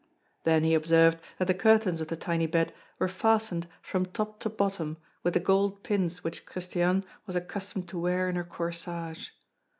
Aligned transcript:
Then 0.45 0.63
he 0.63 0.73
observed 0.73 1.19
that 1.37 1.45
the 1.45 1.53
curtains 1.53 2.01
of 2.01 2.07
the 2.07 2.15
tiny 2.15 2.47
bed 2.47 2.73
were 2.99 3.07
fastened 3.07 3.67
from 3.83 4.07
top 4.07 4.39
to 4.39 4.49
bottom 4.49 4.97
with 5.21 5.35
the 5.35 5.39
gold 5.39 5.83
pins 5.83 6.23
which 6.23 6.43
Christiane 6.43 7.05
was 7.27 7.35
accustomed 7.35 7.87
to 7.89 7.99
wear 7.99 8.27
in 8.27 8.35
her 8.35 8.43
corsage. 8.43 9.27